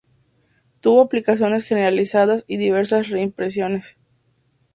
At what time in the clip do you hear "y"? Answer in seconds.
2.47-2.57